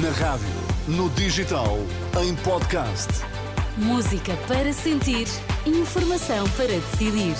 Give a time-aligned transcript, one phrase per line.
[0.00, 0.48] Na rádio,
[0.88, 1.76] no digital,
[2.18, 3.08] em podcast.
[3.76, 5.26] Música para sentir,
[5.66, 7.36] informação para decidir.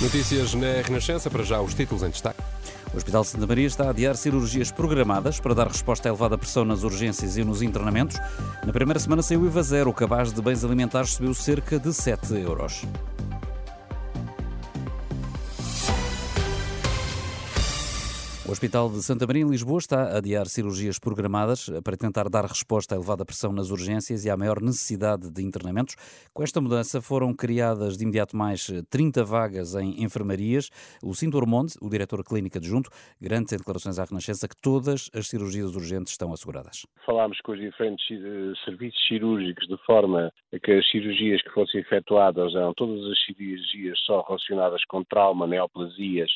[0.00, 2.40] Notícias na Renascença, para já os títulos em destaque.
[2.92, 6.36] O Hospital de Santa Maria está a adiar cirurgias programadas para dar resposta à elevada
[6.36, 8.16] pressão nas urgências e nos internamentos.
[8.66, 11.94] Na primeira semana saiu o IVA zero, o cabaz de bens alimentares subiu cerca de
[11.94, 12.84] 7 euros.
[18.48, 22.44] O Hospital de Santa Maria, em Lisboa, está a adiar cirurgias programadas para tentar dar
[22.44, 25.96] resposta à elevada pressão nas urgências e à maior necessidade de internamentos.
[26.32, 30.70] Com esta mudança foram criadas de imediato mais 30 vagas em enfermarias.
[31.02, 32.88] O Cinto Ormonde, o diretor clínico adjunto,
[33.20, 36.86] garante em declarações à Renascença que todas as cirurgias urgentes estão asseguradas.
[37.04, 41.80] Falámos com os diferentes eh, serviços cirúrgicos de forma a que as cirurgias que fossem
[41.80, 46.30] efetuadas eram todas as cirurgias só relacionadas com trauma, neoplasias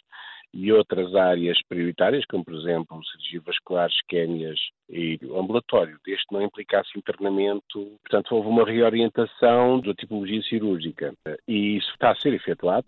[0.52, 6.98] e outras áreas prioritárias, como por exemplo cirurgia vascular, isquémias e ambulatório, deste não implicasse
[6.98, 7.98] internamento.
[8.02, 11.14] Portanto, houve uma reorientação da tipologia cirúrgica
[11.46, 12.86] e isso está a ser efetuado.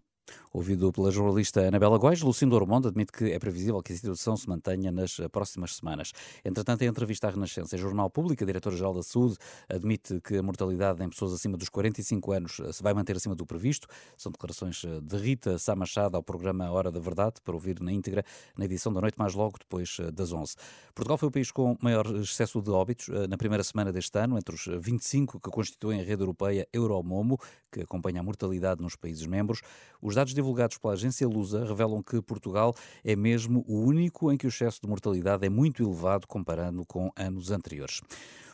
[0.55, 4.47] Ouvido pela jornalista Anabela Góis, Lucindo Ormonde admite que é previsível que a situação se
[4.47, 6.12] mantenha nas próximas semanas.
[6.45, 10.42] Entretanto, em entrevista à Renascença, em Jornal Público, a Diretora-Geral da Saúde admite que a
[10.42, 13.89] mortalidade em pessoas acima dos 45 anos se vai manter acima do previsto.
[14.14, 18.23] São declarações de Rita Sá Machado ao programa Hora da Verdade, para ouvir na íntegra,
[18.55, 20.55] na edição da noite mais logo depois das 11.
[20.95, 24.55] Portugal foi o país com maior excesso de óbitos na primeira semana deste ano, entre
[24.55, 27.39] os 25 que constituem a rede europeia Euromomo,
[27.70, 29.62] que acompanha a mortalidade nos países membros.
[30.03, 34.47] Os dados divulgados pela agência Lusa revelam que Portugal é mesmo o único em que
[34.47, 38.01] o excesso de mortalidade é muito elevado comparando com anos anteriores.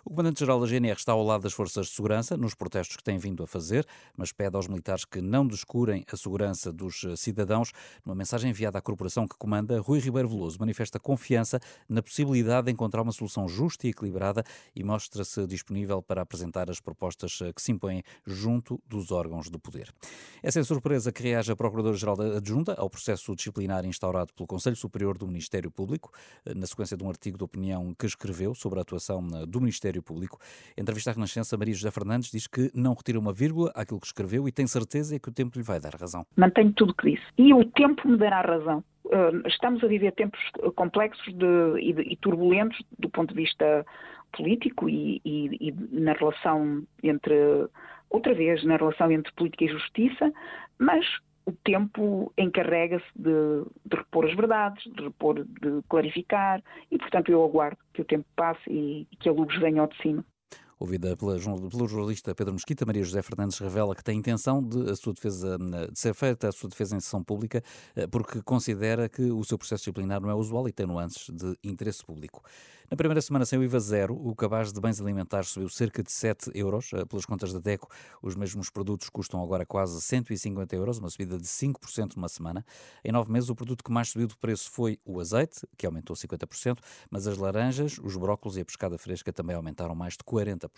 [0.05, 3.19] O comandante-geral da GNR está ao lado das forças de segurança nos protestos que têm
[3.19, 7.73] vindo a fazer, mas pede aos militares que não descurem a segurança dos cidadãos.
[8.05, 12.73] Numa mensagem enviada à corporação que comanda, Rui Ribeiro Veloso manifesta confiança na possibilidade de
[12.73, 17.73] encontrar uma solução justa e equilibrada e mostra-se disponível para apresentar as propostas que se
[17.73, 19.93] impõem junto dos órgãos do poder.
[20.43, 25.19] É sem surpresa que reage a Procuradora-Geral Adjunta ao processo disciplinar instaurado pelo Conselho Superior
[25.19, 26.13] do Ministério Público,
[26.55, 30.39] na sequência de um artigo de opinião que escreveu sobre a atuação do Ministério Público.
[30.77, 34.07] Em entrevista à Renascença, Maria José Fernandes diz que não retira uma vírgula àquilo que
[34.07, 36.25] escreveu e tem certeza que o tempo lhe vai dar razão.
[36.37, 37.27] Mantenho tudo o que disse.
[37.37, 38.83] E o tempo me dará razão.
[39.47, 40.41] Estamos a viver tempos
[40.77, 43.87] complexos de, e, e, turbulentos do ponto de vista
[44.37, 47.35] político e, e, e na relação entre,
[48.11, 50.31] outra vez, na relação entre política e justiça,
[50.79, 51.07] mas
[51.49, 57.43] o tempo encarrega-se de, de, repor as verdades, de repor, de clarificar, e portanto eu
[57.43, 60.23] aguardo que o tempo passe e, e que a luz venha ao de cima.
[60.79, 64.95] Ouvida pela, pelo jornalista Pedro Mesquita, Maria José Fernandes revela que tem intenção de, a
[64.95, 67.63] sua defesa, de ser feita a sua defesa em sessão pública,
[68.13, 72.05] porque considera que o seu processo disciplinar não é usual e tem nuances de interesse
[72.05, 72.43] público.
[72.91, 76.11] Na primeira semana sem o IVA zero, o cabaz de bens alimentares subiu cerca de
[76.11, 76.89] 7 euros.
[77.07, 77.87] Pelas contas da DECO,
[78.23, 82.65] os mesmos produtos custam agora quase 150 euros, uma subida de 5% numa semana.
[83.05, 86.17] Em nove meses, o produto que mais subiu de preço foi o azeite, que aumentou
[86.17, 86.79] 50%,
[87.11, 90.69] mas as laranjas, os brócolos e a pescada fresca também aumentaram mais de 40%.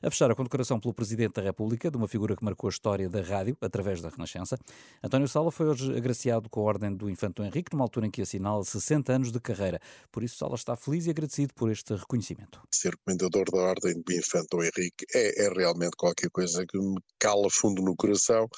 [0.00, 3.06] A fechar a condecoração pelo Presidente da República, de uma figura que marcou a história
[3.06, 4.56] da rádio, através da Renascença,
[5.04, 8.22] António Sala foi hoje agraciado com a Ordem do Infante Henrique, numa altura em que
[8.22, 9.78] assinala 60 anos de carreira.
[10.10, 12.62] Por isso, Sala está feliz e agradecido por este reconhecimento.
[12.72, 17.48] Ser comendador da Ordem do Infante Henrique é, é realmente qualquer coisa que me cala
[17.50, 18.48] fundo no coração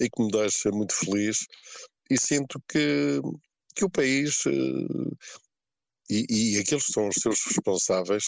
[0.00, 1.46] e que me deixa muito feliz
[2.10, 3.20] e sinto que,
[3.74, 4.44] que o país
[6.08, 8.24] e, e, aqueles que são os seus responsáveis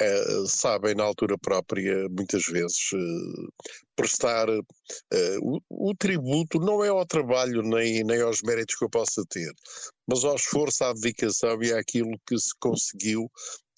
[0.00, 3.64] eh, sabem na altura própria, muitas vezes, eh,
[3.96, 8.90] prestar eh, o, o, tributo não é ao trabalho nem, nem aos méritos que eu
[8.90, 9.52] possa ter,
[10.06, 13.30] mas ao esforço, à dedicação e àquilo que se conseguiu.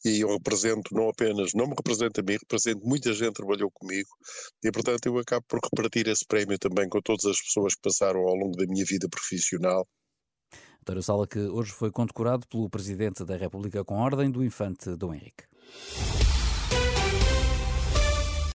[0.04, 3.70] E eu represento não apenas, não me represento a mim, represento muita gente que trabalhou
[3.72, 4.08] comigo
[4.62, 8.20] e portanto eu acabo por repartir esse prémio também com todas as pessoas que passaram
[8.20, 9.86] ao longo da minha vida profissional
[10.86, 15.12] António Sala, que hoje foi condecorado pelo Presidente da República com Ordem do Infante Dom
[15.12, 15.42] Henrique.